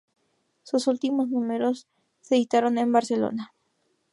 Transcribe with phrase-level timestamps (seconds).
[0.63, 1.87] Sus últimos números
[2.21, 3.53] se editaron en Barcelona.